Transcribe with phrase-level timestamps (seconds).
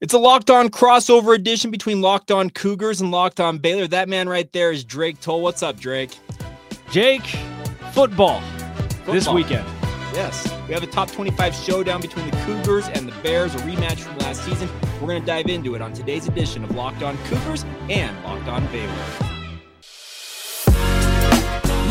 [0.00, 3.86] It's a locked on crossover edition between Locked On Cougars and Locked On Baylor.
[3.86, 5.40] That man right there is Drake Toll.
[5.40, 6.18] What's up, Drake?
[6.90, 7.24] Jake,
[7.92, 9.14] football, football.
[9.14, 9.64] this weekend.
[10.12, 10.52] Yes.
[10.66, 14.18] We have a top 25 showdown between the Cougars and the Bears, a rematch from
[14.18, 14.68] last season.
[15.00, 18.48] We're going to dive into it on today's edition of Locked On Cougars and Locked
[18.48, 19.33] On Baylor.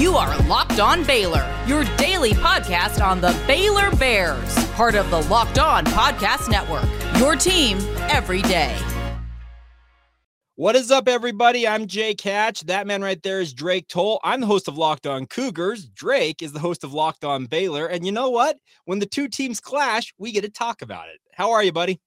[0.04, 5.22] You are Locked On Baylor, your daily podcast on the Baylor Bears, part of the
[5.30, 6.84] Locked On Podcast Network.
[7.18, 7.78] Your team
[8.10, 8.78] every day.
[10.56, 11.66] What is up, everybody?
[11.66, 12.64] I'm Jake Hatch.
[12.64, 14.20] That man right there is Drake Toll.
[14.26, 15.86] I'm the host of Locked On Cougars.
[15.86, 17.88] Drake is the host of Locked On Baylor.
[17.88, 18.58] And you know what?
[18.84, 21.22] When the two teams clash, we get to talk about it.
[21.34, 22.02] How are you, buddy?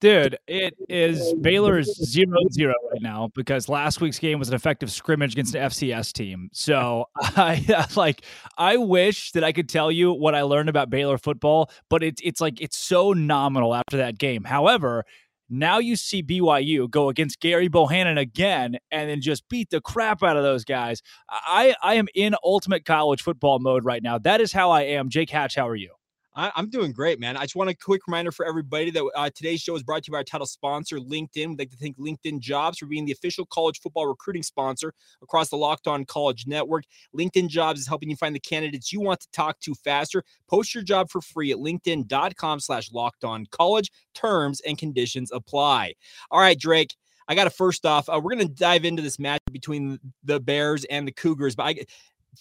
[0.00, 4.54] Dude, it is Baylor's is zero zero right now because last week's game was an
[4.54, 6.50] effective scrimmage against an FCS team.
[6.52, 8.22] So I like
[8.56, 12.22] I wish that I could tell you what I learned about Baylor football, but it's
[12.24, 14.44] it's like it's so nominal after that game.
[14.44, 15.04] However,
[15.50, 20.22] now you see BYU go against Gerry Bohanon again and then just beat the crap
[20.22, 21.02] out of those guys.
[21.28, 24.18] I I am in ultimate college football mode right now.
[24.18, 25.08] That is how I am.
[25.08, 25.97] Jake Hatch, how are you?
[26.38, 27.36] I, am doing great, man.
[27.36, 30.08] I just want a quick reminder for everybody that uh, today's show is brought to
[30.08, 31.48] you by our title sponsor, LinkedIn.
[31.48, 35.48] We'd like to thank LinkedIn Jobs for being the official college football recruiting sponsor across
[35.48, 36.84] the Locked On College Network.
[37.16, 40.22] LinkedIn Jobs is helping you find the candidates you want to talk to faster.
[40.48, 43.90] Post your job for free at linkedin.com slash locked on college.
[44.14, 45.94] Terms and conditions apply.
[46.30, 46.94] All right, Drake.
[47.26, 50.38] I got to first off, uh, we're going to dive into this match between the
[50.38, 51.56] Bears and the Cougars.
[51.56, 51.74] But I,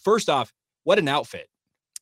[0.03, 0.53] first off,
[0.83, 1.49] what an outfit.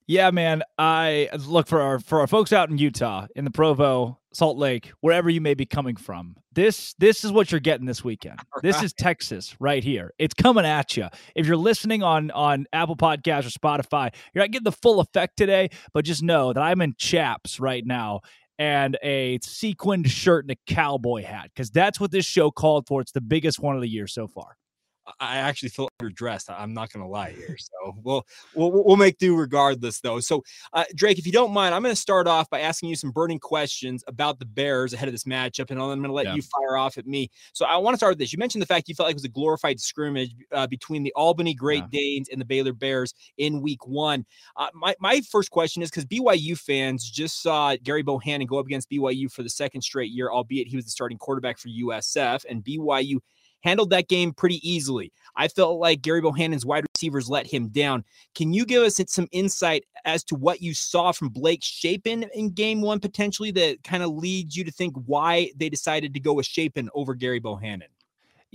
[0.08, 0.61] Yeah, man.
[0.78, 4.92] I look for our for our folks out in Utah, in the Provo, Salt Lake,
[5.02, 6.36] wherever you may be coming from.
[6.53, 8.39] This this is what you're getting this weekend.
[8.62, 10.14] This is Texas right here.
[10.17, 11.08] It's coming at you.
[11.36, 15.38] If you're listening on on Apple Podcasts or Spotify, you're not getting the full effect
[15.38, 18.22] today, but just know that I'm in chaps right now
[18.58, 23.02] and a sequined shirt and a cowboy hat because that's what this show called for.
[23.02, 24.56] It's the biggest one of the year so far.
[25.20, 26.45] I actually feel underdressed.
[26.50, 27.58] I'm not going to lie here.
[27.58, 28.25] So we'll,
[28.56, 30.19] we'll we'll make do regardless, though.
[30.19, 30.44] So
[30.74, 33.12] uh, Drake, if you don't mind, I'm going to start off by asking you some
[33.12, 36.35] burning questions about the Bears ahead of this matchup, and I'm going to let yeah.
[36.35, 37.29] you fire off at me.
[37.53, 38.34] So I want to start with this.
[38.34, 41.13] You mentioned the fact you felt like it was a glorified scrimmage uh, between the
[41.16, 42.00] Albany Great yeah.
[42.00, 44.25] Danes and the Baylor Bears in Week One.
[44.56, 48.66] Uh, my my first question is because BYU fans just saw Gerry Bohanon go up
[48.66, 52.46] against BYU for the second straight year, albeit he was the starting quarterback for USF,
[52.50, 53.19] and BYU
[53.63, 55.11] handled that game pretty easily.
[55.35, 58.03] I felt like Gerry Bohanon's wide receivers let him down.
[58.35, 62.51] Can you give us some insight as to what you saw from Blake Shapen in
[62.51, 66.33] game one, potentially, that kind of leads you to think why they decided to go
[66.33, 67.89] with Shapen over Gerry Bohanon?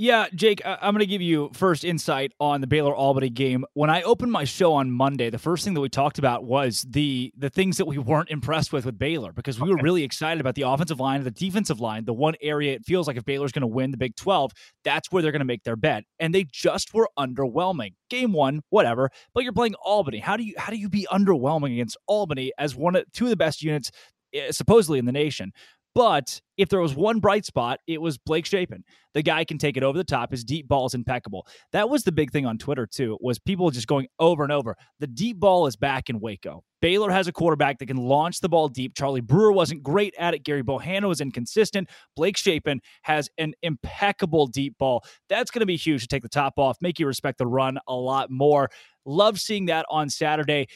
[0.00, 3.66] Yeah, Jake, I'm going to give you first insight on the Baylor Albany game.
[3.74, 6.86] When I opened my show on Monday, the first thing that we talked about was
[6.88, 9.74] the the things that we weren't impressed with with Baylor because we okay.
[9.74, 13.06] were really excited about the offensive line, the defensive line, the one area it feels
[13.06, 14.52] like if Baylor's going to win the Big 12,
[14.84, 16.04] that's where they're going to make their bet.
[16.18, 17.92] And they just were underwhelming.
[18.08, 20.20] Game 1, whatever, but you're playing Albany.
[20.20, 23.30] How do you how do you be underwhelming against Albany as one of two of
[23.30, 23.90] the best units
[24.32, 25.52] eh, supposedly in the nation?
[25.94, 28.84] But if there was one bright spot, it was Blake Shapen.
[29.14, 30.30] The guy can take it over the top.
[30.30, 31.46] His deep ball is impeccable.
[31.72, 33.18] That was the big thing on Twitter too.
[33.20, 34.76] Was people just going over and over.
[35.00, 36.62] The deep ball is back in Waco.
[36.80, 38.94] Baylor has a quarterback that can launch the ball deep.
[38.94, 40.44] Charlie Brewer wasn't great at it.
[40.44, 41.88] Gerry Bohanon was inconsistent.
[42.16, 45.04] Blake Shapen has an impeccable deep ball.
[45.28, 47.78] That's going to be huge to take the top off, make you respect the run
[47.86, 48.70] a lot more.
[49.04, 50.66] Love seeing that on Saturday.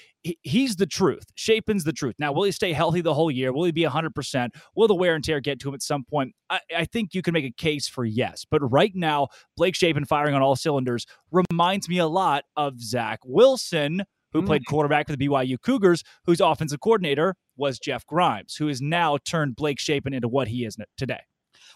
[0.42, 1.24] he's the truth.
[1.34, 2.14] Shapen's the truth.
[2.18, 3.52] Now, will he stay healthy the whole year?
[3.52, 4.48] Will he be 100%?
[4.74, 6.34] Will the wear and tear get to him at some point?
[6.48, 8.44] I, I think you can make a case for yes.
[8.50, 13.20] But right now, Blake Shapen firing on all cylinders reminds me a lot of Zach
[13.24, 14.02] Wilson,
[14.32, 14.46] who mm-hmm.
[14.46, 19.18] played quarterback for the BYU Cougars, whose offensive coordinator was Jeff Grimes, who has now
[19.18, 21.20] turned Blake Shapen into what he is today.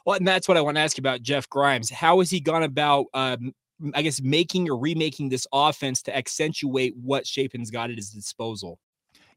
[0.05, 1.91] Well, and that's what I want to ask you about Jeff Grimes.
[1.91, 3.53] How has he gone about um,
[3.95, 8.79] I guess making or remaking this offense to accentuate what Shapen's got at his disposal.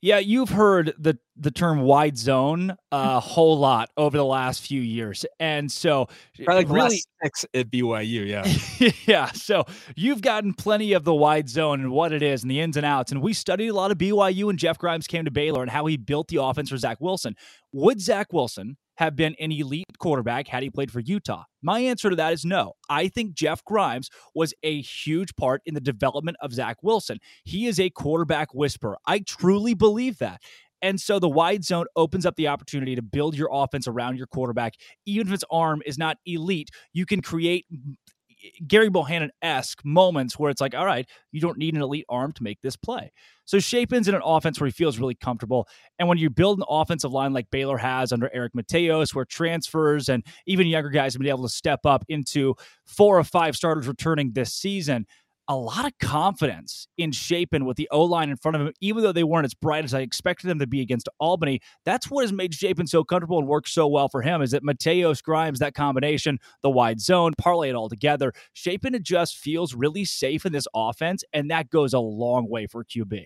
[0.01, 4.81] Yeah, you've heard the the term wide zone a whole lot over the last few
[4.81, 6.07] years, and so
[6.43, 8.27] Probably like really six at BYU.
[8.27, 9.31] Yeah, yeah.
[9.31, 9.65] So
[9.95, 12.85] you've gotten plenty of the wide zone and what it is and the ins and
[12.85, 13.11] outs.
[13.11, 15.85] And we studied a lot of BYU and Jeff Grimes came to Baylor and how
[15.87, 17.35] he built the offense for Zach Wilson.
[17.73, 21.43] Would Zach Wilson have been an elite quarterback had he played for Utah?
[21.61, 22.73] My answer to that is no.
[22.89, 27.19] I think Jeff Grimes was a huge part in the development of Zach Wilson.
[27.43, 28.97] He is a quarterback whisperer.
[29.05, 30.41] I truly believe that.
[30.81, 34.27] And so the wide zone opens up the opportunity to build your offense around your
[34.27, 34.73] quarterback.
[35.05, 37.65] Even if its arm is not elite, you can create
[38.65, 42.31] Gerry Bohanon esque moments where it's like, all right, you don't need an elite arm
[42.33, 43.11] to make this play.
[43.45, 45.67] So Shapen's in an offense where he feels really comfortable.
[45.99, 50.09] And when you build an offensive line like Baylor has under Eric Mateos, where transfers
[50.09, 52.55] and even younger guys have been able to step up into
[52.85, 55.05] four or five starters returning this season,
[55.51, 59.03] a lot of confidence in Shapen with the O line in front of him, even
[59.03, 61.59] though they weren't as bright as I expected them to be against Albany.
[61.83, 64.63] That's what has made Shapen so comfortable and worked so well for him is that
[64.63, 68.31] Mateos Grimes, that combination, the wide zone, parlay it all together.
[68.53, 72.85] Shapen just feels really safe in this offense, and that goes a long way for
[72.85, 73.25] QB.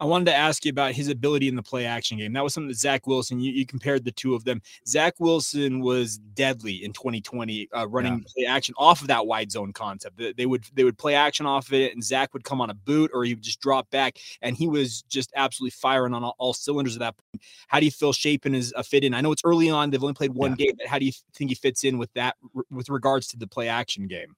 [0.00, 2.32] I wanted to ask you about his ability in the play action game.
[2.32, 4.62] That was something that Zach Wilson, you, you compared the two of them.
[4.88, 8.24] Zach Wilson was deadly in 2020, uh, running yeah.
[8.34, 10.20] play action off of that wide zone concept.
[10.36, 12.74] They would they would play action off of it, and Zach would come on a
[12.74, 16.34] boot or he would just drop back, and he was just absolutely firing on all,
[16.38, 17.42] all cylinders at that point.
[17.68, 19.12] How do you feel Shapen is a fit in?
[19.12, 20.66] I know it's early on; they've only played one yeah.
[20.66, 22.36] game, but how do you think he fits in with that
[22.70, 24.34] with regards to the play action game?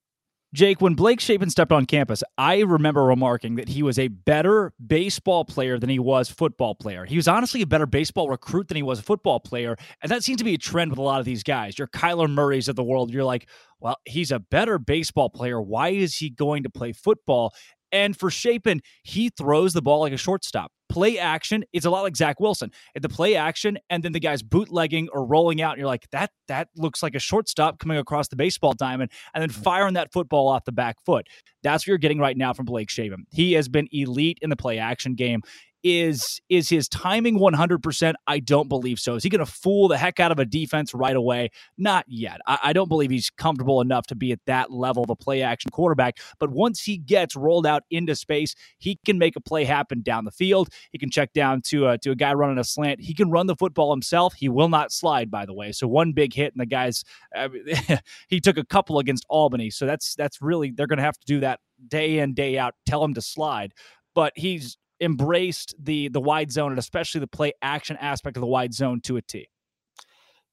[0.54, 4.75] Jake, when Blake Shapen stepped on campus, I remember remarking that he was a better
[4.87, 7.06] baseball player than he was football player.
[7.06, 9.76] He was honestly a better baseball recruit than he was a football player.
[10.02, 11.78] And that seems to be a trend with a lot of these guys.
[11.78, 13.10] Your Kyler Murrays of the world.
[13.10, 13.49] You're like,
[13.81, 15.60] well, he's a better baseball player.
[15.60, 17.55] Why is he going to play football?
[17.93, 20.73] And for Shapen, he throws the ball like a shortstop.
[20.89, 22.71] Play action, it's a lot like Zach Wilson.
[22.94, 26.06] At the play action, and then the guy's bootlegging or rolling out, and you're like,
[26.11, 29.62] that that looks like a shortstop coming across the baseball diamond, and then mm-hmm.
[29.62, 31.27] firing that football off the back foot.
[31.62, 33.25] That's what you're getting right now from Blake Shapen.
[33.31, 35.41] He has been elite in the play action game.
[35.82, 38.14] Is is his timing 100%?
[38.26, 39.17] I don't believe so.
[39.17, 41.50] Is he going to fool the heck out of a defense right away?
[41.76, 42.40] Not yet.
[42.46, 45.43] I, I, don't believe he's comfortable enough to be at that level of a play
[45.43, 46.19] action quarterback.
[46.38, 50.25] But once he gets rolled out into space, he can make a play happen down
[50.25, 50.69] the field.
[50.93, 53.00] He can check down to a, to a guy running a slant.
[53.00, 54.34] He can run the football himself.
[54.34, 55.73] He will not slide, by the way.
[55.73, 57.02] So one big hit, and the guys,
[57.34, 57.49] uh,
[58.29, 59.70] he took a couple against Albany.
[59.70, 62.75] So that's that's really they're going to have to do that day in day out.
[62.87, 63.75] Tell him to slide
[64.14, 68.46] but he's embraced the the wide zone and especially the play action aspect of the
[68.46, 69.49] wide zone to a T.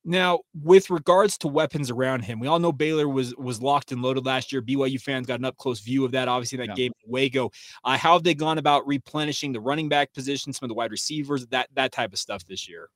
[0.05, 4.01] Now, with regards to weapons around him, we all know Baylor was was locked and
[4.01, 4.61] loaded last year.
[4.61, 6.27] BYU fans got an up close view of that.
[6.27, 6.75] Obviously, that yeah.
[6.75, 7.51] game Waco.
[7.83, 10.91] Uh, how have they gone about replenishing the running back position, some of the wide
[10.91, 12.89] receivers, that that type of stuff this year?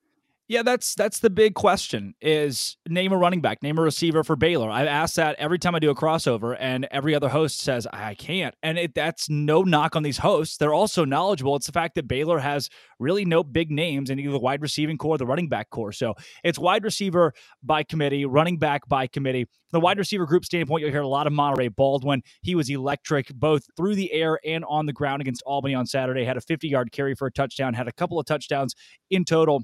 [0.50, 4.36] Yeah, that's that's the big question is name a running back, name a receiver for
[4.36, 4.70] Baylor.
[4.70, 8.14] I've asked that every time I do a crossover and every other host says I
[8.16, 8.54] can't.
[8.62, 10.58] And it, that's no knock on these hosts.
[10.58, 11.56] They're also knowledgeable.
[11.56, 12.70] It's the fact that Baylor has
[13.00, 15.94] really no big names in either the wide receiving core or the running back core.
[15.94, 16.14] So
[16.44, 19.46] it's wide receiver by committee, running back by committee.
[19.46, 22.22] From the wide receiver group standpoint, you'll hear a lot of Monaray Baldwin.
[22.42, 26.26] He was electric both through the air and on the ground against Albany on Saturday.
[26.26, 28.76] Had a 50 yard carry for a touchdown, had a couple of touchdowns
[29.10, 29.64] in total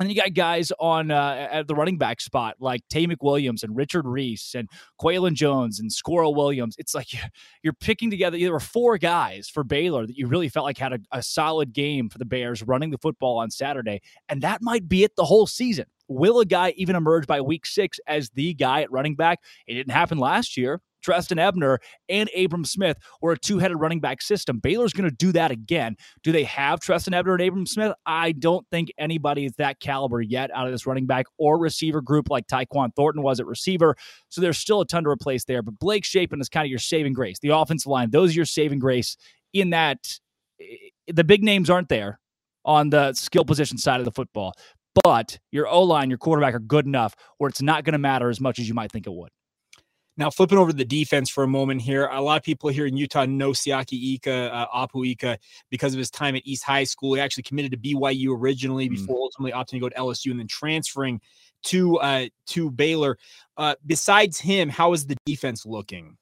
[0.00, 3.76] and you got guys on uh, at the running back spot like Taye McWilliams and
[3.76, 4.68] Richard Reese and
[4.98, 6.74] Qualan Jones and Sqwirl Williams.
[6.78, 7.08] It's like
[7.62, 8.38] you're picking together.
[8.38, 11.72] There were four guys for Baylor that you really felt like had a, a solid
[11.72, 15.24] game for the Bears running the football on Saturday, and that might be it the
[15.24, 15.86] whole season.
[16.08, 19.40] Will a guy even emerge by week six as the guy at running back?
[19.66, 20.80] It didn't happen last year.
[21.02, 21.78] Trestan Ebner
[22.08, 24.58] and Abram Smith were a two headed running back system.
[24.58, 25.96] Baylor's going to do that again.
[26.22, 27.92] Do they have Trestan Ebner and Abram Smith?
[28.06, 32.00] I don't think anybody is that caliber yet out of this running back or receiver
[32.00, 33.96] group like Tyquan Thornton was at receiver.
[34.28, 35.62] So there's still a ton to replace there.
[35.62, 37.38] But Blake Shapen is kind of your saving grace.
[37.40, 39.16] The offensive line, those are your saving grace
[39.52, 39.98] in that
[40.60, 40.64] eh,
[41.08, 42.20] the big names aren't there
[42.64, 44.54] on the skill position side of the football.
[45.02, 48.28] But your O line, your quarterback are good enough where it's not going to matter
[48.28, 49.30] as much as you might think it would.
[50.16, 52.86] Now, flipping over to the defense for a moment here, a lot of people here
[52.86, 55.38] in Utah know Siaki Ika, uh, Apu Ika,
[55.70, 57.14] because of his time at East High School.
[57.14, 58.92] He actually committed to BYU originally mm.
[58.92, 61.20] before ultimately opting to go to LSU and then transferring
[61.64, 63.16] to uh, to Baylor.
[63.56, 66.18] Uh, besides him, how is the defense looking?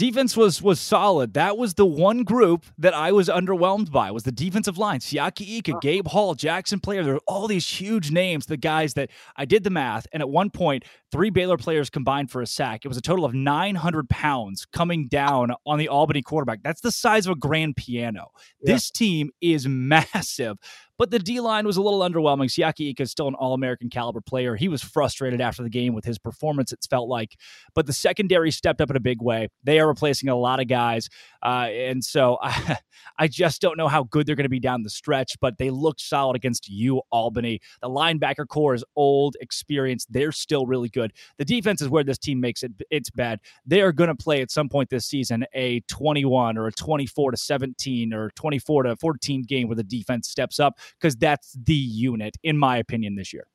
[0.00, 1.34] Defense was was solid.
[1.34, 5.00] That was the one group that I was underwhelmed by was the defensive line.
[5.00, 7.04] Siaki Ika, Gabe Hall, Jaxon Player.
[7.04, 10.06] There were all these huge names, the guys that I did the math.
[10.10, 12.86] And at one point, three Baylor players combined for a sack.
[12.86, 16.62] It was a total of 900 pounds coming down on the Albany quarterback.
[16.62, 18.30] That's the size of a grand piano.
[18.62, 18.72] Yeah.
[18.72, 20.56] This team is massive.
[21.00, 22.50] But the D line was a little underwhelming.
[22.50, 24.54] Siaki Ika is still an All American caliber player.
[24.54, 27.38] He was frustrated after the game with his performance, it felt like.
[27.74, 29.48] But the secondary stepped up in a big way.
[29.64, 31.08] They are replacing a lot of guys.
[31.42, 32.76] Uh, and so I,
[33.18, 35.70] I just don't know how good they're going to be down the stretch, but they
[35.70, 37.60] looked solid against you, Albany.
[37.80, 40.12] The linebacker core is old, experienced.
[40.12, 41.14] They're still really good.
[41.38, 43.40] The defense is where this team makes it it's bad.
[43.64, 47.30] They are going to play at some point this season a 21 or a 24
[47.30, 51.74] to 17 or 24 to 14 game where the defense steps up because that's the
[51.74, 53.46] unit, in my opinion, this year.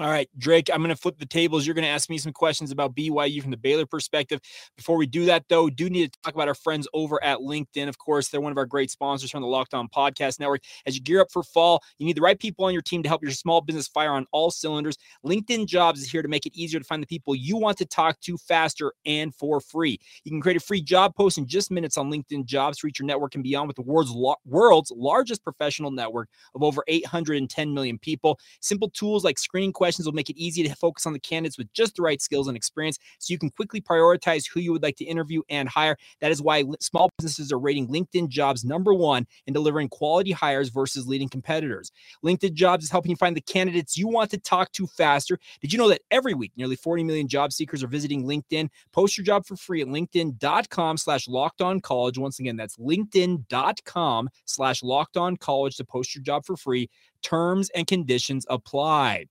[0.00, 1.66] All right, Drake, I'm going to flip the tables.
[1.66, 4.40] You're going to ask me some questions about BYU from the Baylor perspective.
[4.74, 7.86] Before we do that, though, do need to talk about our friends over at LinkedIn.
[7.86, 10.62] Of course, they're one of our great sponsors from the Locked On Podcast Network.
[10.86, 13.10] As you gear up for fall, you need the right people on your team to
[13.10, 14.96] help your small business fire on all cylinders.
[15.22, 17.84] LinkedIn Jobs is here to make it easier to find the people you want to
[17.84, 19.98] talk to faster and for free.
[20.24, 23.00] You can create a free job post in just minutes on LinkedIn Jobs to reach
[23.00, 24.14] your network and beyond with the world's,
[24.46, 28.38] world's largest professional network of over 810 million people.
[28.62, 31.58] Simple tools like screening questions questions will make it easy to focus on the candidates
[31.58, 34.84] with just the right skills and experience so you can quickly prioritize who you would
[34.84, 35.96] like to interview and hire.
[36.20, 40.68] That is why small businesses are rating LinkedIn jobs number one in delivering quality hires
[40.68, 41.90] versus leading competitors.
[42.24, 45.40] LinkedIn jobs is helping you find the candidates you want to talk to faster.
[45.60, 48.68] Did you know that every week nearly 40 million job seekers are visiting LinkedIn?
[48.92, 52.16] Post your job for free at linkedin.com slash locked on college.
[52.16, 56.88] Once again, that's linkedin.com slash locked on college to post your job for free.
[57.22, 59.26] Terms and conditions apply.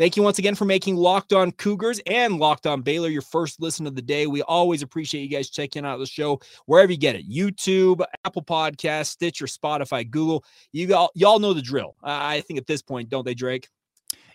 [0.00, 3.60] Thank you once again for making Locked On Cougars and Locked On Baylor your first
[3.60, 4.26] listen of the day.
[4.26, 8.40] We always appreciate you guys checking out the show wherever you get it YouTube, Apple
[8.40, 10.42] Podcast, Stitcher, Spotify, Google.
[10.72, 11.96] You all, y'all know the drill.
[12.02, 13.68] I think at this point, don't they, Drake?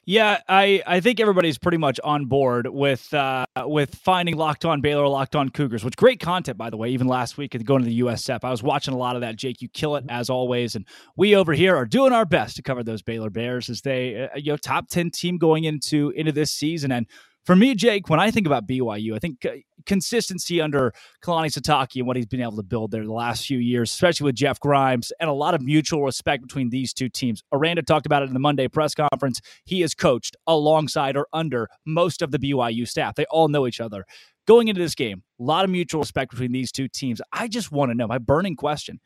[0.07, 4.79] Yeah, I, I think everybody's pretty much on board with uh, with finding Locked On
[4.79, 6.89] Baylor, Locked On Cougars, which great content by the way.
[6.89, 9.35] Even last week going to the USF, I was watching a lot of that.
[9.35, 10.85] Jake, you kill it as always, and
[11.17, 14.37] we over here are doing our best to cover those Baylor Bears as they uh,
[14.37, 17.07] you know top ten team going into into this season and
[17.45, 19.51] for me, Jake, when I think about BYU, I think uh,
[19.85, 23.59] consistency under Kalani Sitake and what he's been able to build there the last few
[23.59, 27.43] years, especially with Jeff Grimes, and a lot of mutual respect between these two teams.
[27.53, 29.41] Aranda talked about it in the Monday press conference.
[29.63, 33.13] He has coached alongside or under most of the BYU staff.
[33.13, 34.05] They all know each other.
[34.47, 37.21] Going into this game, a lot of mutual respect between these two teams.
[37.31, 38.99] I just want to know my burning question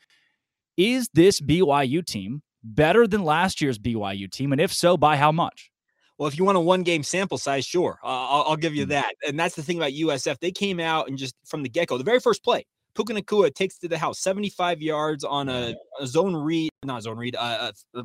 [0.77, 4.53] is this BYU team better than last year's BYU team?
[4.53, 5.71] And if so, by how much?
[6.19, 8.85] Well, if you want a one game sample size, sure, uh, I'll, I'll, give you
[8.85, 8.89] mm.
[8.89, 9.13] that.
[9.25, 10.37] And that's the thing about USF.
[10.39, 13.55] They came out and just from the get go, the very first play, Puka Nacua
[13.55, 18.01] takes to the house 75 yards on a zone read, not zone read, uh, uh,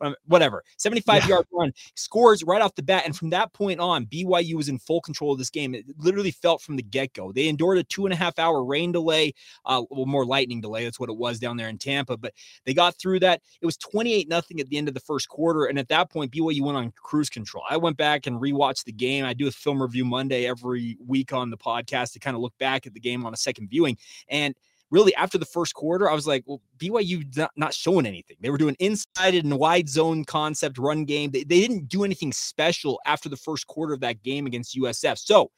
[0.00, 1.28] um, whatever, 75 yeah.
[1.28, 3.02] yard run, scores right off the bat.
[3.04, 5.74] And from that point on, BYU was in full control of this game.
[5.74, 7.32] It literally felt from the get go.
[7.32, 10.84] They endured a two and a half hour rain delay, uh, well, more lightning delay.
[10.84, 12.16] That's what it was down there in Tampa.
[12.16, 12.32] But
[12.64, 13.42] they got through that.
[13.60, 15.66] It was 28 nothing at the end of the first quarter.
[15.66, 17.64] And at that point, BYU went on cruise control.
[17.68, 19.24] I went back and rewatched the game.
[19.24, 22.56] I do a film review Monday every week on the podcast to kind of look
[22.58, 23.96] back at the game on a second viewing.
[24.28, 24.54] And
[24.90, 28.36] really, after the first quarter, I was like, well, BYU not, not showing anything.
[28.40, 31.30] They were doing inside and wide zone concept run game.
[31.30, 35.18] They, they didn't do anything special after the first quarter of that game against USF.
[35.18, 35.50] So,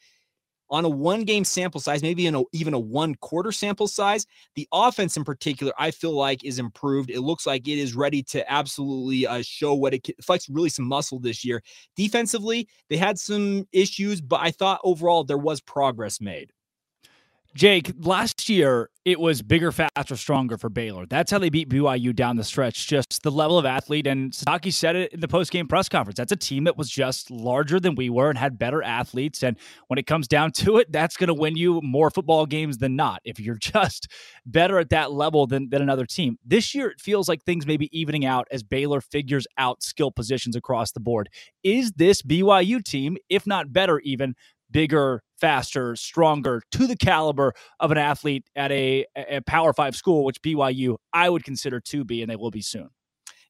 [0.70, 4.68] on a one game sample size, maybe a, even a one quarter sample size, the
[4.72, 7.10] offense in particular, I feel like is improved.
[7.10, 10.68] It looks like it is ready to absolutely uh, show what it can, flex really
[10.68, 11.62] some muscle this year.
[11.96, 16.52] Defensively, they had some issues, but I thought overall there was progress made.
[17.54, 21.06] Jake, last year it was bigger, faster, stronger for Baylor.
[21.06, 22.86] That's how they beat BYU down the stretch.
[22.86, 24.06] Just the level of athlete.
[24.06, 26.18] And Sitake said it in the post-game press conference.
[26.18, 29.42] That's a team that was just larger than we were and had better athletes.
[29.42, 32.78] And when it comes down to it, that's going to win you more football games
[32.78, 34.08] than not if you're just
[34.44, 36.38] better at that level than, than another team.
[36.44, 40.10] This year, it feels like things may be evening out as Baylor figures out skill
[40.10, 41.30] positions across the board.
[41.62, 44.34] Is this BYU team, if not better even,
[44.70, 50.24] bigger, faster, stronger, to the caliber of an athlete at a, a Power Five school,
[50.24, 52.90] which BYU I would consider to be, and they will be soon.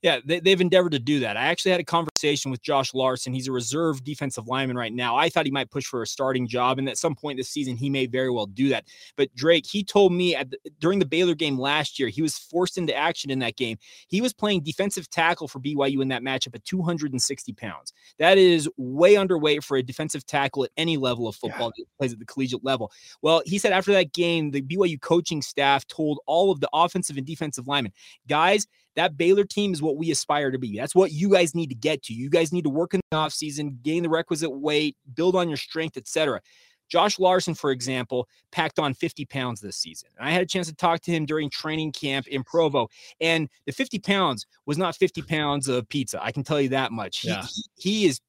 [0.02, 1.36] Yeah, they, have endeavored to do that.
[1.36, 2.08] I actually had a conversation
[2.50, 3.32] with Josh Larsen.
[3.32, 5.16] He's a reserve defensive lineman right now.
[5.16, 7.76] I thought he might push for a starting job, and at some point this season,
[7.76, 8.84] he may very well do that.
[9.16, 12.36] But Drake, he told me at the, during the Baylor game last year, he was
[12.36, 13.78] forced into action in that game.
[14.08, 17.92] He was playing defensive tackle for BYU in that matchup at 260 pounds.
[18.18, 21.84] That is way underweight for a defensive tackle at any level of football yeah.
[21.84, 22.92] that plays at the collegiate level.
[23.22, 27.16] Well, he said after that game, the BYU coaching staff told all of the offensive
[27.16, 27.92] and defensive linemen,
[28.26, 28.66] guys,
[28.98, 30.76] that Baylor team is what we aspire to be.
[30.76, 32.14] That's what you guys need to get to.
[32.14, 35.56] You guys need to work in the offseason, gain the requisite weight, build on your
[35.56, 36.40] strength, etc.
[36.88, 40.08] Josh Larsen, for example, packed on 50 pounds this season.
[40.18, 42.88] And I had a chance to talk to him during training camp in Provo.
[43.20, 46.22] And the 50 pounds was not 50 pounds of pizza.
[46.22, 47.24] I can tell you that much.
[47.24, 47.42] Yeah.
[47.42, 48.20] He, he, he is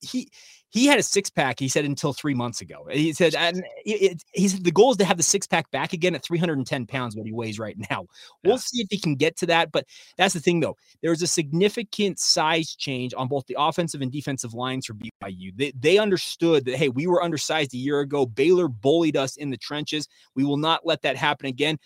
[0.00, 0.28] he,
[0.72, 1.60] he had a six pack.
[1.60, 2.86] He said until three months ago.
[2.90, 5.92] He said, and it, he said the goal is to have the six pack back
[5.92, 8.06] again at 310 pounds, what he weighs right now.
[8.42, 8.58] We'll yeah.
[8.58, 9.70] see if he can get to that.
[9.70, 9.86] But
[10.16, 10.76] that's the thing, though.
[11.02, 15.52] There's a significant size change on both the offensive and defensive lines for BYU.
[15.54, 18.24] They, they understood that hey, we were undersized a year ago.
[18.24, 20.08] Baylor bullied us in the trenches.
[20.34, 21.78] We will not let that happen again.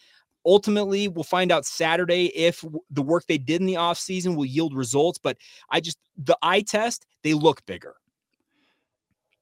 [0.46, 4.74] Ultimately, we'll find out Saturday if the work they did in the offseason will yield
[4.74, 5.18] results.
[5.18, 5.36] But
[5.70, 7.94] I just, the eye test, they look bigger.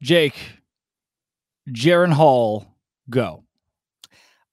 [0.02, 0.34] Jake,
[1.68, 2.66] Jaren Hall,
[3.10, 3.44] go.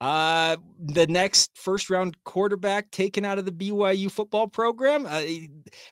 [0.01, 5.05] Uh, the next first round quarterback taken out of the BYU football program.
[5.05, 5.21] Uh,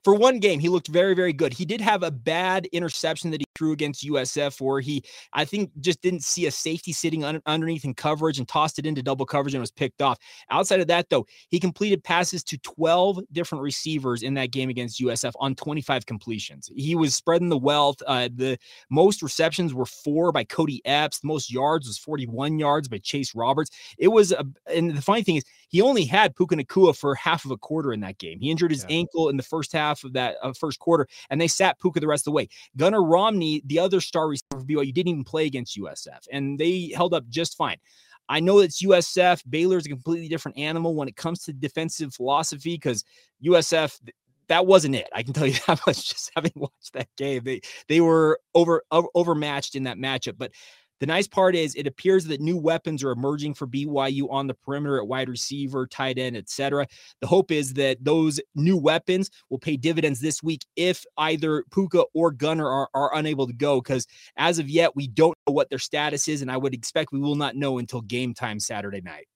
[0.04, 1.54] for one game, he looked very, very good.
[1.54, 6.01] He did have a bad interception that he against USF, where he, I think, just
[6.01, 9.54] didn't see a safety sitting un- underneath in coverage and tossed it into double coverage
[9.54, 10.18] and was picked off.
[10.50, 15.00] Outside of that, though, he completed passes to 12 different receivers in that game against
[15.00, 16.70] USF on 25 completions.
[16.75, 18.01] He was spreading the wealth.
[18.08, 18.58] Uh, the
[18.89, 21.20] most receptions were four by Kody Epps.
[21.20, 23.72] The most yards was 41 yards by Chase Roberts.
[23.98, 27.45] It was a, and the funny thing is, he only had Puka Nacua for half
[27.45, 28.39] of a quarter in that game.
[28.39, 28.97] He injured his yeah.
[28.97, 32.07] ankle in the first half of that uh, first quarter, and they sat Puka the
[32.07, 32.49] rest of the way.
[32.75, 36.91] Gunnar Romney, the other star receiver for BYU, didn't even play against USF, and they
[36.95, 37.77] held up just fine.
[38.27, 39.41] I know it's USF.
[39.49, 43.03] Baylor's a completely different animal when it comes to defensive philosophy because
[43.43, 43.99] USF
[44.49, 45.07] that wasn't it.
[45.13, 47.43] I can tell you that much just having watched that game.
[47.43, 50.38] They they were over, over overmatched in that matchup.
[50.38, 50.51] But
[51.00, 54.53] the nice part is it appears that new weapons are emerging for BYU on the
[54.53, 56.88] perimeter at wide receiver, tight end, etc.
[57.22, 62.06] The hope is that those new weapons will pay dividends this week if either Puka
[62.13, 63.82] or Gunnar are, are unable to go.
[63.82, 67.12] Because as of yet, we don't know what their status is, and I would expect
[67.12, 69.27] we will not know until game time Saturday night.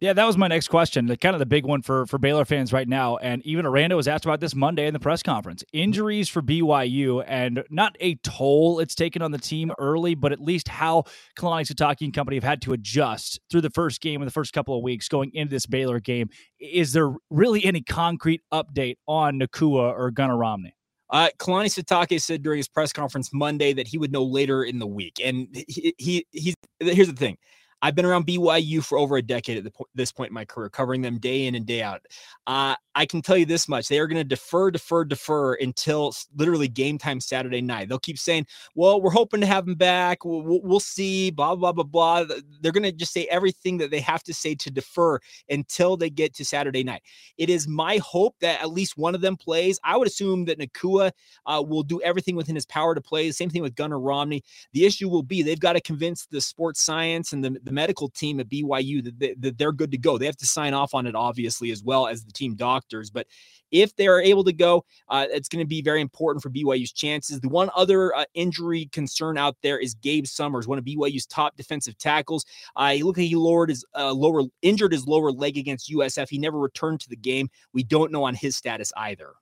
[0.00, 1.04] Yeah, that was my next question.
[1.04, 3.18] The kind of the big one for for Baylor fans right now.
[3.18, 5.62] And even Aranda was asked about this Monday in the press conference.
[5.74, 10.40] Injuries for BYU and not a toll it's taken on the team early, but at
[10.40, 11.04] least how
[11.38, 14.54] Kalani Sitake and company have had to adjust through the first game in the first
[14.54, 16.30] couple of weeks going into this Baylor game.
[16.58, 20.74] Is there really any concrete update on Nacua or Gunnar Romney?
[21.10, 24.78] Uh, Kalani Sitake said during his press conference Monday that he would know later in
[24.78, 25.20] the week.
[25.22, 27.36] And he, he he's here's the thing.
[27.82, 30.68] I've been around BYU for over a decade at po- this point in my career,
[30.68, 32.02] covering them day in and day out.
[32.46, 36.12] Uh, I can tell you this much: they are going to defer, defer, defer until
[36.36, 37.88] literally game time Saturday night.
[37.88, 40.24] They'll keep saying, "Well, we're hoping to have him back.
[40.24, 42.24] We'll, we'll, see." Blah blah blah blah.
[42.60, 45.18] They're going to just say everything that they have to say to defer
[45.48, 47.02] until they get to Saturday night.
[47.38, 49.78] It is my hope that at least one of them plays.
[49.84, 51.12] I would assume that Nacua
[51.46, 53.26] uh, will do everything within his power to play.
[53.26, 54.42] The same thing with Gunnar Romney.
[54.72, 58.08] The issue will be they've got to convince the sports science and the, the medical
[58.08, 60.18] team at BYU that, they, that they're good to go.
[60.18, 63.10] They have to sign off on it, obviously, as well as the team doctors.
[63.10, 63.28] But
[63.70, 66.92] if they are able to go, uh, it's going to be very important for BYU's
[66.92, 67.40] chances.
[67.40, 71.56] The one other uh, injury concern out there is Gabe Summers, one of BYU's top
[71.56, 72.44] defensive tackles.
[72.74, 76.28] Uh, he looked like he lowered his uh, lower, injured his lower leg against USF.
[76.28, 77.48] He never returned to the game.
[77.72, 79.34] We don't know on his status either.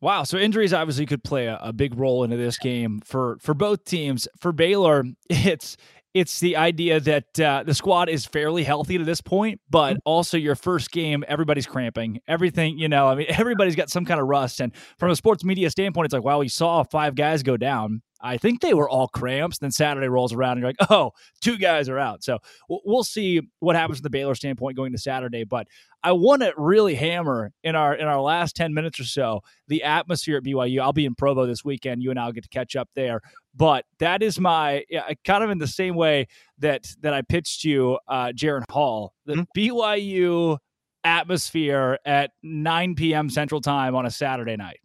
[0.00, 0.22] Wow.
[0.22, 3.84] So injuries obviously could play a, a, big role into this game for for both
[3.84, 4.28] teams.
[4.38, 5.76] For Baylor, it's
[6.14, 9.98] it's the idea that uh, the squad is fairly healthy to this point, but mm-hmm.
[10.04, 12.20] also your first game, everybody's cramping.
[12.26, 14.60] Everything, you know, I mean, everybody's got some kind of rust.
[14.60, 18.02] And from a sports media standpoint, it's like, wow, we saw five guys go down.
[18.20, 19.58] I think they were all cramps.
[19.58, 22.24] Then Saturday rolls around and you're like, oh, two guys are out.
[22.24, 25.44] So we'll see what happens from the Baylor standpoint going to Saturday.
[25.44, 25.68] But
[26.02, 29.82] I want to really hammer in our in our last 10 minutes or so the
[29.82, 30.80] atmosphere at BYU.
[30.80, 32.02] I'll be in Provo this weekend.
[32.02, 33.20] You and I'll get to catch up there.
[33.58, 37.64] But that is my yeah, kind of in the same way that that I pitched
[37.64, 39.60] you uh Jaren Hall, the mm-hmm.
[39.60, 40.58] BYU
[41.04, 43.30] atmosphere at 9 p.m.
[43.30, 44.80] Central Time on a Saturday night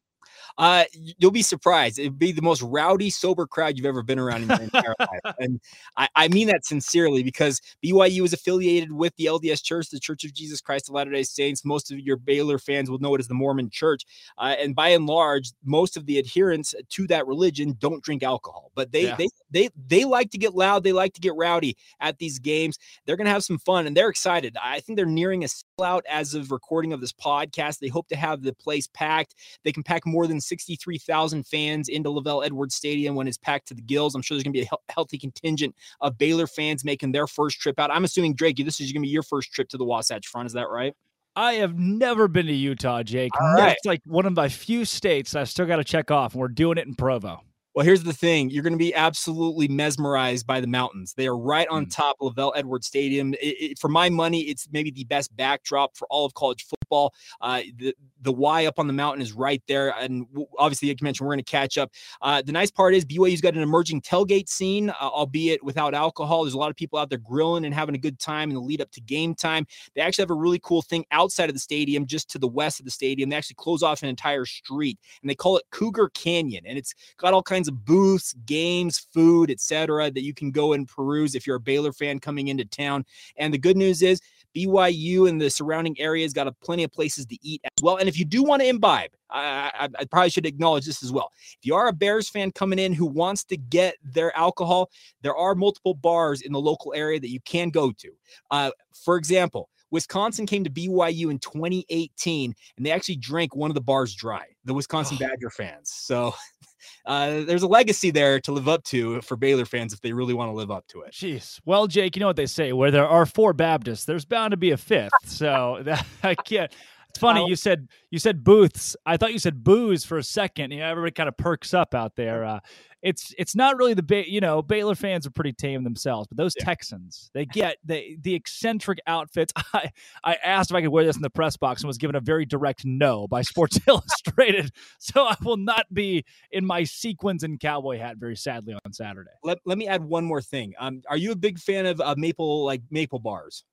[0.57, 1.99] uh, you'll be surprised.
[1.99, 5.35] It'd be the most rowdy, sober crowd you've ever been around in your entire life.
[5.39, 5.59] And
[5.97, 10.23] I, I, mean that sincerely because BYU is affiliated with the LDS Church, the Church
[10.23, 11.65] of Jesus Christ of Latter day Saints.
[11.65, 14.03] Most of your Baylor fans will know it as the Mormon Church.
[14.37, 18.71] Uh, and by and large, most of the adherents to that religion don't drink alcohol,
[18.75, 19.15] but they, yeah.
[19.15, 20.83] they, they, they like to get loud.
[20.83, 22.77] They like to get rowdy at these games.
[23.05, 24.55] They're going to have some fun and they're excited.
[24.61, 25.47] I think they're nearing a
[25.83, 27.79] sellout as of recording of this podcast.
[27.79, 29.35] They hope to have the place packed.
[29.63, 33.73] They can pack more than 63,000 fans into LaVell Edwards Stadium when it's packed to
[33.73, 34.15] the gills.
[34.15, 37.27] I'm sure there's going to be a he- healthy contingent of Baylor fans making their
[37.27, 37.91] first trip out.
[37.91, 40.47] I'm assuming, Drake, this is going to be your first trip to the Wasatch Front.
[40.47, 40.93] Is that right?
[41.35, 43.31] I have never been to Utah, Jake.
[43.39, 43.71] Right.
[43.71, 46.47] It's like one of my few states I still got to check off, and we're
[46.47, 47.41] doing it in Provo.
[47.73, 51.13] Well, here's the thing: you're going to be absolutely mesmerized by the mountains.
[51.13, 51.95] They are right on mm.
[51.95, 53.33] top of LaVell Edwards Stadium.
[53.35, 57.13] It, it, for my money, it's maybe the best backdrop for all of college football.
[57.41, 60.25] Uh, the the Y up on the mountain is right there, and
[60.57, 61.91] obviously, like you mentioned, we're going to catch up.
[62.21, 66.43] Uh, the nice part is BYU's got an emerging tailgate scene, uh, albeit without alcohol.
[66.43, 68.61] There's a lot of people out there grilling and having a good time in the
[68.61, 69.65] lead up to game time.
[69.95, 72.79] They actually have a really cool thing outside of the stadium, just to the west
[72.79, 73.29] of the stadium.
[73.29, 76.93] They actually close off an entire street, and they call it Cougar Canyon, and it's
[77.17, 81.47] got all kinds of booths, games, food, etc., that you can go and peruse if
[81.47, 83.05] you're a Baylor fan coming into town.
[83.37, 84.21] And the good news is
[84.55, 87.97] BYU and the surrounding areas got a plenty plenty of places to eat as well.
[87.97, 91.11] And if you do want to imbibe, I, I, I, probably should acknowledge this as
[91.11, 91.31] well.
[91.59, 94.89] If you are a Bears fan coming in who wants to get their alcohol,
[95.21, 98.11] there are multiple bars in the local area that you can go to.
[98.51, 103.75] Uh, for example, Wisconsin came to BYU in 2018, and they actually drank one of
[103.75, 104.43] the bars dry.
[104.65, 105.27] The Wisconsin oh.
[105.27, 105.91] Badger fans.
[105.91, 106.33] So
[107.05, 110.33] uh, there's a legacy there to live up to for Baylor fans if they really
[110.33, 111.11] want to live up to it.
[111.11, 111.59] Jeez.
[111.65, 114.57] Well, Jake, you know what they say: where there are four Baptists, there's bound to
[114.57, 115.13] be a fifth.
[115.25, 116.71] So that, I can't.
[117.13, 118.95] It's funny you said you said booths.
[119.05, 120.71] I thought you said booze for a second.
[120.71, 122.43] You know, everybody kind of perks up out there.
[122.53, 122.59] Uh,
[123.01, 126.37] it's it's not really the ba- you know Baylor fans are pretty tame themselves, but
[126.37, 126.65] those yeah.
[126.65, 129.51] Texans they get the the eccentric outfits.
[129.73, 129.91] I
[130.23, 132.21] I asked if I could wear this in the press box and was given a
[132.21, 134.71] very direct no by Sports Illustrated.
[134.99, 139.31] So I will not be in my sequins and cowboy hat very sadly on Saturday.
[139.43, 140.73] Let, let me add one more thing.
[140.79, 143.63] Um, are you a big fan of uh, maple like maple bars?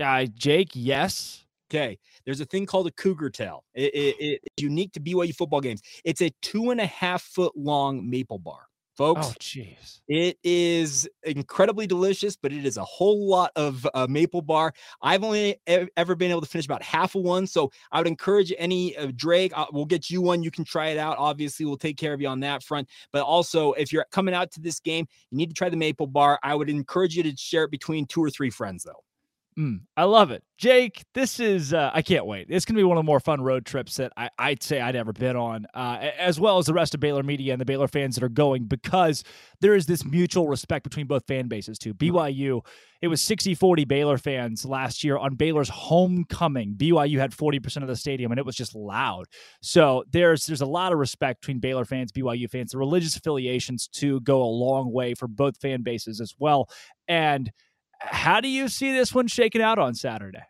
[0.00, 1.44] Uh, Jake, yes.
[1.72, 3.64] Okay, there's a thing called a cougar tail.
[3.74, 5.82] It, it, it's unique to BYU football games.
[6.04, 9.28] It's a two and a half foot long maple bar, folks.
[9.28, 10.00] Oh, jeez.
[10.08, 14.72] It is incredibly delicious, but it is a whole lot of uh, maple bar.
[15.00, 15.60] I've only
[15.96, 19.12] ever been able to finish about half of one, so I would encourage any uh,
[19.14, 19.56] Drake.
[19.56, 20.42] Uh, we'll get you one.
[20.42, 21.18] You can try it out.
[21.18, 22.88] Obviously, we'll take care of you on that front.
[23.12, 26.08] But also, if you're coming out to this game, you need to try the maple
[26.08, 26.40] bar.
[26.42, 29.04] I would encourage you to share it between two or three friends, though.
[29.60, 30.42] Mm, I love it.
[30.56, 32.46] Jake, this is, uh, I can't wait.
[32.48, 34.80] It's going to be one of the more fun road trips that I, would say
[34.80, 37.66] I'd ever been on, uh, as well as the rest of Baylor media and the
[37.66, 39.22] Baylor fans that are going, because
[39.60, 41.92] there is this mutual respect between both fan bases, too.
[41.92, 42.64] BYU,
[43.02, 46.74] it was 60 40 Baylor fans last year on Baylor's homecoming.
[46.74, 49.26] BYU had 40% of the stadium, and it was just loud.
[49.60, 52.72] So there's, there's a lot of respect between Baylor fans, BYU fans.
[52.72, 56.70] The religious affiliations, too, go a long way for both fan bases as well.
[57.08, 57.50] And,
[58.00, 60.42] how do you see this one shaking out on Saturday?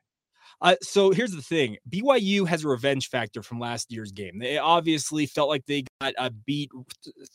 [0.62, 4.38] Uh, so here's the thing: BYU has a revenge factor from last year's game.
[4.38, 6.70] They obviously felt like they got uh, beat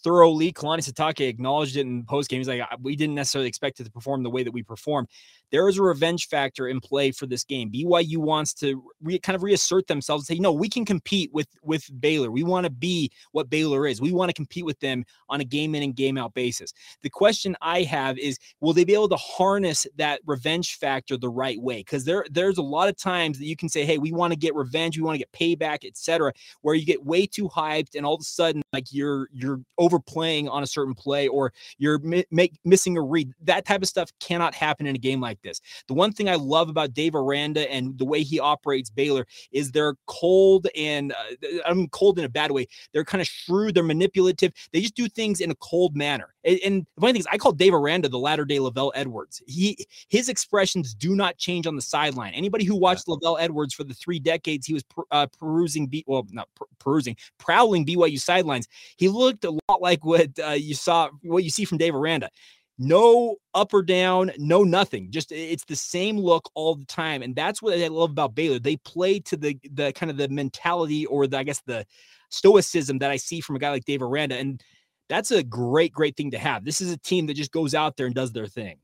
[0.04, 0.54] thoroughly.
[0.54, 2.40] Kalani Sitake acknowledged it in post game.
[2.40, 5.08] He's like, "We didn't necessarily expect it to perform the way that we performed."
[5.56, 7.72] There is a revenge factor in play for this game.
[7.72, 11.48] BYU wants to re- kind of reassert themselves and say, "No, we can compete with
[11.64, 12.30] with Baylor.
[12.30, 14.02] We want to be what Baylor is.
[14.02, 17.10] We want to compete with them on a game in and game out basis." The
[17.10, 21.62] question I have is, will they be able to harness that revenge factor the right
[21.62, 21.78] way?
[21.78, 24.38] Because there there's a lot of times that you can say, hey, we want to
[24.38, 28.06] get revenge, we want to get payback, etc., where you get way too hyped and
[28.06, 32.26] all of a sudden like you're you're overplaying on a certain play or you're mi-
[32.30, 33.32] make, missing a read.
[33.42, 35.62] That type of stuff cannot happen in a game like this.
[35.88, 39.72] The one thing I love about Dave Aranda and the way he operates Baylor is
[39.72, 42.68] they're cold and uh, I'm cold in a bad way.
[42.94, 44.54] They're kind of shrewd, they're manipulative.
[44.74, 46.34] They just do things in a cold manner.
[46.44, 49.42] And, and the funny thing is, I call Dave Aranda the latter day LaVell Edwards.
[49.48, 52.34] He his expressions do not change on the sideline.
[52.34, 56.26] Anybody who watched LaVell Edwards for the three decades he was uh, perusing, B, well,
[56.32, 61.10] not per- perusing, prowling BYU sidelines, he looked a lot like what uh, you saw,
[61.24, 62.30] what you see from Dave Aranda.
[62.78, 65.10] No up or down, no nothing.
[65.10, 68.60] Just it's the same look all the time, and that's what I love about Baylor.
[68.60, 71.86] They play to the the kind of the mentality or the I guess the
[72.30, 74.62] stoicism that I see from a guy like Dave Aranda, and
[75.08, 76.66] that's a great, great thing to have.
[76.66, 78.78] This is a team that just goes out there and does their thing.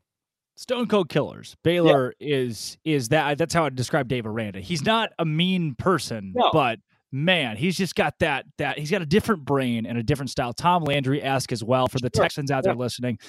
[0.55, 1.55] Stone Cold Killers.
[1.63, 2.37] Baylor yeah.
[2.37, 4.59] is is that that's how I describe Dave Aranda.
[4.59, 6.49] He's not a mean person, no.
[6.53, 6.79] but
[7.11, 10.53] man, he's just got that that he's got a different brain and a different style.
[10.53, 12.23] Tom Landry asked as well for the sure.
[12.23, 13.19] Texans out there listening.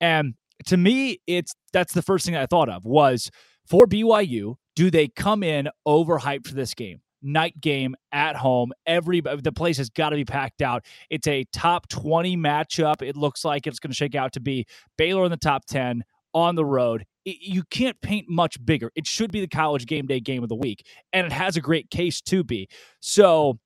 [0.00, 0.34] And
[0.66, 3.30] to me, it's that's the first thing I thought of was
[3.66, 7.00] for BYU, do they come in overhyped for this game?
[7.22, 8.72] Night game at home.
[8.86, 10.84] Every the place has got to be packed out.
[11.10, 13.02] It's a top 20 matchup.
[13.02, 16.02] It looks like it's going to shake out to be Baylor in the top 10,
[16.32, 17.04] on the road.
[17.24, 18.90] You can't paint much bigger.
[18.94, 21.60] It should be the college game day game of the week, and it has a
[21.60, 22.68] great case to be.
[23.00, 23.58] So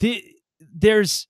[0.00, 0.22] the,
[0.60, 1.26] there's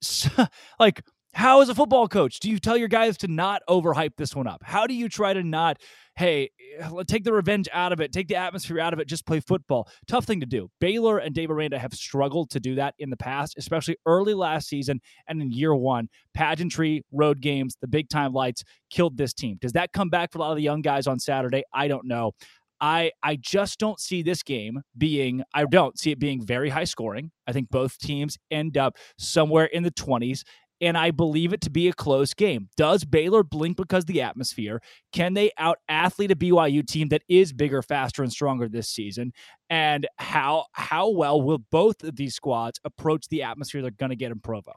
[0.81, 1.03] like
[1.37, 4.47] how as a football coach do you tell your guys to not overhype this one
[4.47, 4.63] up?
[4.65, 5.77] How do you try to not
[6.17, 6.49] hey,
[6.81, 9.39] eh, take the revenge out of it, take the atmosphere out of it, just play
[9.39, 9.87] football.
[10.09, 10.71] Tough thing to do.
[10.81, 14.67] Baylor and Dave Aranda have struggled to do that in the past, especially early last
[14.67, 16.09] season and in year one.
[16.33, 19.59] Pageantry, road games, the big time lights killed this team.
[19.61, 21.65] Does that come back for a lot of the young guys on Saturday?
[21.75, 22.33] I don't know.
[22.81, 26.85] I I just don't see this game being I don't see it being very high
[26.85, 27.31] scoring.
[27.47, 30.43] I think both teams end up somewhere in the 20s
[30.81, 32.69] and I believe it to be a close game.
[32.77, 34.81] Does Baylor blink because the atmosphere?
[35.13, 39.33] Can they out athlete a BYU team that is bigger, faster, and stronger this season?
[39.71, 44.17] And how how well will both of these squads approach the atmosphere they're going to
[44.17, 44.73] get in Provo?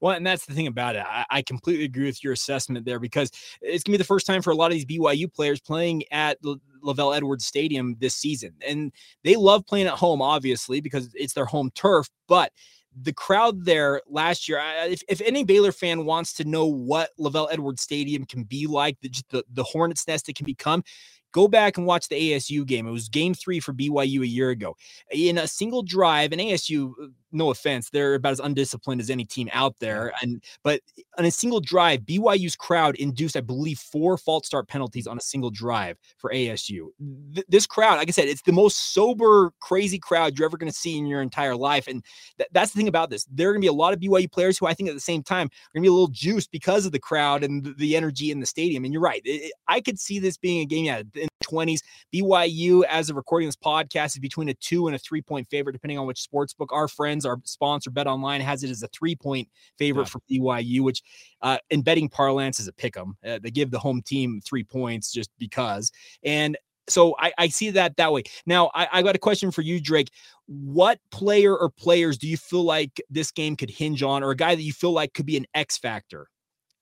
[0.00, 1.04] Well, and that's the thing about it.
[1.06, 4.42] I, I, completely agree with your assessment there because it's gonna be the first time
[4.42, 8.90] for a lot of these BYU players playing at LaVell Edwards Stadium this season, and
[9.22, 12.10] they love playing at home, obviously, because it's their home turf.
[12.26, 12.50] But
[13.00, 17.48] the crowd there last year, if, if any Baylor fan wants to know what LaVell
[17.50, 20.84] Edwards Stadium can be like, the, the, the hornet's nest it can become,
[21.32, 22.86] Go back and watch the ASU game.
[22.86, 24.76] It was game three for BYU a year ago.
[25.10, 29.24] In a single drive, and ASU, uh, no offense, they're about as undisciplined as any
[29.24, 30.12] team out there.
[30.22, 30.80] And but
[31.18, 35.20] on a single drive, BYU's crowd induced, I believe, four false start penalties on a
[35.20, 36.88] single drive for ASU.
[37.34, 40.70] Th- this crowd, like I said, it's the most sober, crazy crowd you're ever going
[40.70, 41.86] to see in your entire life.
[41.88, 42.04] And
[42.38, 43.26] th- that's the thing about this.
[43.30, 45.00] There are going to be a lot of BYU players who I think at the
[45.00, 47.74] same time are going to be a little juiced because of the crowd and the,
[47.74, 48.84] the energy in the stadium.
[48.84, 49.22] And you're right.
[49.24, 51.80] It, I could see this being a game, yeah, in the 20s.
[52.14, 55.72] BYU, as of recording this podcast, is between a two and a three point favorite,
[55.72, 56.72] depending on which sports book.
[56.72, 60.08] Our friends, our sponsor, Bet Online, has it as a three point favorite yeah.
[60.08, 61.02] for BYU, which
[61.42, 63.16] uh, in betting parlance is a pick 'em.
[63.26, 65.90] Uh, they give the home team three points just because.
[66.22, 66.56] And
[66.88, 68.24] so I, I, see that that way.
[68.44, 70.10] Now, I, I, got a question for you, Drake.
[70.46, 74.36] What player or players do you feel like this game could hinge on, or a
[74.36, 76.26] guy that you feel like could be an X factor?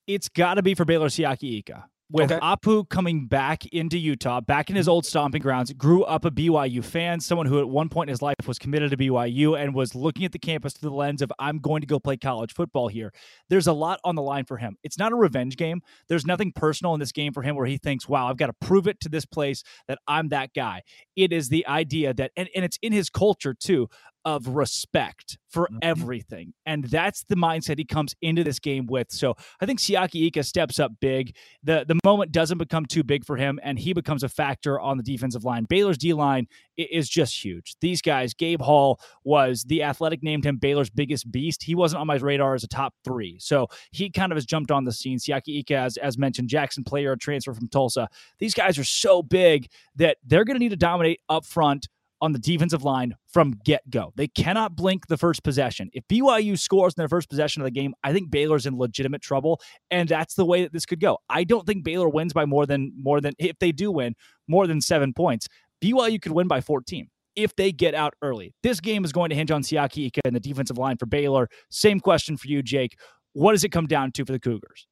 [0.07, 2.41] It's got to be for Baylor Siaki Ika with okay.
[2.41, 4.93] Apu coming back into Utah, back in his mm-hmm.
[4.93, 8.23] old stomping grounds, grew up a BYU fan, someone who at one point in his
[8.23, 11.33] life was committed to BYU and was looking at the campus through the lens of,
[11.39, 13.13] I'm going to go play college football here.
[13.49, 14.77] There's a lot on the line for him.
[14.83, 15.83] It's not a revenge game.
[16.09, 18.55] There's nothing personal in this game for him where he thinks, wow, I've got to
[18.55, 20.83] prove it to this place that I'm that guy.
[21.17, 23.89] It is the idea that, and, and it's in his culture too,
[24.25, 25.79] of respect for mm-hmm.
[25.83, 26.53] everything.
[26.67, 29.11] And that's the mindset he comes into this game with.
[29.11, 31.35] So I think Siaki Ika steps up big.
[31.63, 34.97] The the moment doesn't become too big for him, and he becomes a factor on
[34.97, 35.65] the defensive line.
[35.69, 37.75] Baylor's D line is just huge.
[37.81, 41.63] These guys, Gabe Hall was the athletic named him Baylor's biggest beast.
[41.63, 43.39] He wasn't on my radar as a top three.
[43.41, 45.19] So he kind of has jumped on the scene.
[45.19, 48.09] Siaki Ika, as, as mentioned, Jaxon Player, transfer from Tulsa.
[48.39, 51.89] These guys are so big that they're going to need to dominate up front
[52.21, 54.13] on the defensive line from get go.
[54.17, 55.91] They cannot blink the first possession.
[55.93, 59.23] If BYU scores in their first possession of the game, I think Baylor's in legitimate
[59.23, 61.19] trouble, and that's the way that this could go.
[61.29, 64.15] I don't think Baylor wins by more than more than if they do win
[64.49, 65.49] more than seven points.
[65.83, 68.55] BYU could win by 14 if they get out early.
[68.63, 71.49] This game is going to hinge on Siaki Ika and the defensive line for Baylor.
[71.71, 72.99] Same question for you, Jake.
[73.33, 74.87] What does it come down to for the Cougars?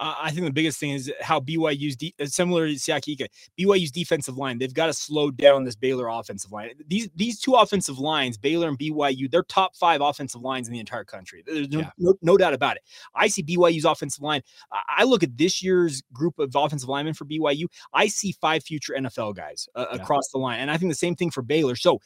[0.00, 3.28] Uh, I think the biggest thing is how BYU's de- uh, similar to Siaki Ika,
[3.58, 4.58] BYU's defensive line.
[4.58, 6.70] They've got to slow down this Baylor offensive line.
[6.88, 10.80] These these two offensive lines, Baylor and BYU, they're top five offensive lines in the
[10.80, 11.44] entire country.
[11.46, 11.90] There's no, yeah.
[11.98, 12.82] no, no, doubt about it.
[13.14, 14.40] I see BYU's offensive line.
[14.88, 17.66] I look at this year's group of offensive linemen for BYU.
[17.92, 19.98] I see five future NFL guys uh, yeah.
[20.00, 21.76] across the line, and I think the same thing for Baylor.
[21.76, 22.00] So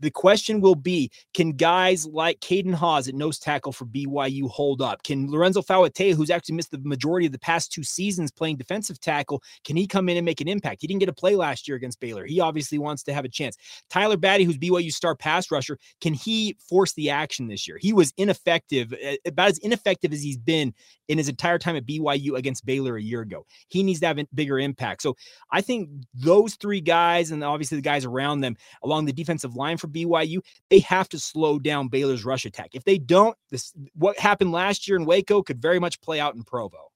[0.00, 4.82] the question will be can guys like Caden Haws at nose tackle for BYU hold
[4.82, 5.02] up?
[5.02, 9.00] Can Lorenzo Fauatea, who's actually missed the majority of the past two seasons playing defensive
[9.00, 10.80] tackle, can he come in and make an impact?
[10.80, 12.26] He didn't get a play last year against Baylor.
[12.26, 13.56] He obviously wants to have a chance.
[13.90, 17.78] Tyler Batty, who's BYU's star pass rusher, can he force the action this year?
[17.80, 20.74] He was ineffective, uh, about as ineffective as he's been
[21.08, 23.44] in his entire time at BYU against Baylor a year ago.
[23.68, 25.02] He needs to have a bigger impact.
[25.02, 25.16] So
[25.52, 29.76] I think those three guys, and obviously the guys around them along the defensive line
[29.84, 32.70] for BYU, they have to slow down Baylor's rush attack.
[32.72, 36.34] If they don't, this what happened last year in Waco could very much play out
[36.34, 36.90] in Provo.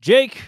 [0.00, 0.42] Jake,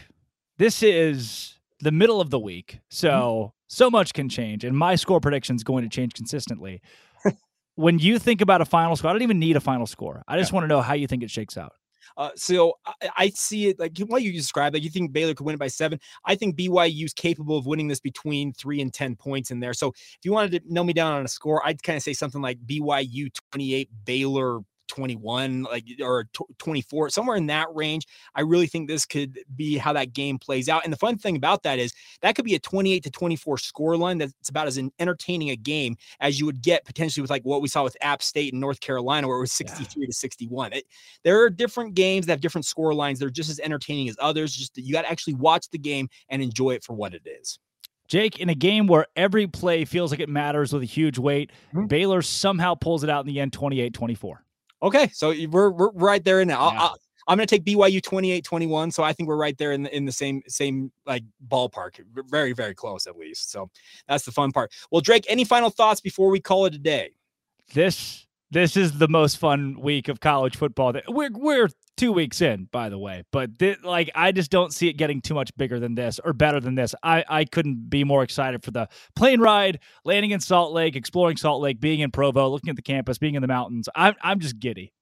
[0.58, 2.80] this is the middle of the week.
[2.88, 3.48] So mm-hmm.
[3.68, 6.82] so much can change and my score prediction is going to change consistently.
[7.76, 10.22] when you think about a final score, I don't even need a final score.
[10.28, 10.56] I just yeah.
[10.56, 11.72] want to know how you think it shakes out.
[12.16, 14.74] Uh, so I, I, see it like what you described.
[14.74, 16.00] Like you think Baylor could win it by seven.
[16.24, 19.74] I think BYU is capable of winning this between three and ten points in there.
[19.74, 22.12] So if you wanted to nail me down on a score, I'd kind of say
[22.12, 26.26] something like BYU twenty eight, Baylor 21 like or
[26.58, 30.68] 24 somewhere in that range i really think this could be how that game plays
[30.68, 33.56] out and the fun thing about that is that could be a 28 to 24
[33.58, 37.44] score line that's about as entertaining a game as you would get potentially with like
[37.44, 40.06] what we saw with app state and north carolina where it was 63 yeah.
[40.06, 40.84] to 61 it,
[41.22, 44.54] there are different games that have different score lines they're just as entertaining as others
[44.54, 47.58] just you got to actually watch the game and enjoy it for what it is
[48.10, 51.52] Jake, in a game where every play feels like it matters with a huge weight,
[51.72, 51.86] mm-hmm.
[51.86, 54.44] Baylor somehow pulls it out in the end 28 24.
[54.82, 56.72] Okay, so we're we're right there in now.
[56.72, 56.88] Yeah.
[57.28, 59.94] i am going to take BYU 28-21, so I think we're right there in the
[59.94, 63.50] in the same same like ballpark, very very close at least.
[63.50, 63.70] So
[64.08, 64.72] that's the fun part.
[64.90, 67.10] Well, Drake, any final thoughts before we call it a day?
[67.74, 70.92] This this is the most fun week of college football.
[70.92, 74.72] That we're we're two weeks in, by the way, but th- like I just don't
[74.72, 76.94] see it getting too much bigger than this or better than this.
[77.02, 81.36] I I couldn't be more excited for the plane ride, landing in Salt Lake, exploring
[81.36, 83.88] Salt Lake, being in Provo, looking at the campus, being in the mountains.
[83.94, 84.92] I'm I'm just giddy.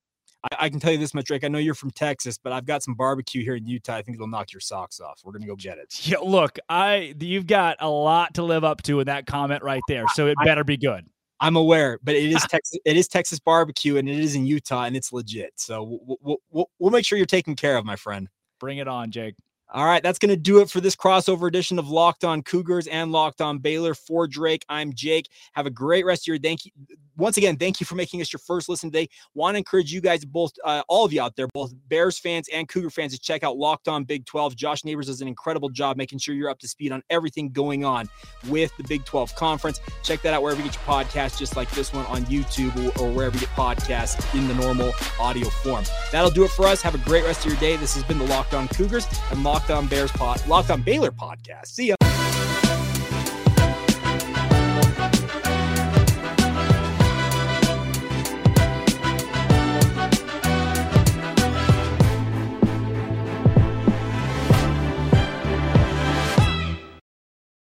[0.44, 1.42] I, I, can tell you this much, Drake.
[1.42, 3.96] I know you're from Texas, but I've got some barbecue here in Utah.
[3.96, 5.20] I think it'll knock your socks off.
[5.24, 6.06] We're gonna go get it.
[6.06, 9.82] Yeah, look, I you've got a lot to live up to in that comment right
[9.88, 11.06] there, so it better be good.
[11.40, 12.79] I'm aware, but it is Texas.
[12.85, 15.53] It is Texas barbecue, and it is in Utah, and it's legit.
[15.57, 18.29] So we'll, we'll, we'll make sure you're taken care of, my friend.
[18.61, 19.37] Bring it on, Jake.
[19.70, 22.87] All right, that's going to do it for this crossover edition of Locked On Cougars
[22.87, 23.92] and Locked On Baylor.
[23.92, 25.28] For Drake, I'm Jake.
[25.52, 26.48] Have a great rest of your day.
[26.48, 26.72] Thank you
[27.18, 27.57] once again.
[27.57, 29.09] Thank you for making us your first listen today.
[29.35, 32.48] Want to encourage you guys, both uh, all of you out there, both Bears fans
[32.50, 34.57] and Cougar fans, to check out Locked On Big 12.
[34.57, 37.85] Josh Neighbors does an incredible job making sure you're up to speed on everything going
[37.85, 38.09] on
[38.48, 39.81] with the Big 12 Conference.
[40.02, 43.09] Check that out wherever you get your podcasts, just like this one on YouTube or,
[43.12, 45.85] wherever you get podcasts in the normal audio form.
[46.12, 46.81] That'll do it for us.
[46.83, 47.76] Have a great rest of your day.
[47.76, 51.11] This has been the Locked On Cougars and Locked On Bears pod, Locked On Baylor
[51.11, 51.66] podcast.
[51.66, 52.08] See ya.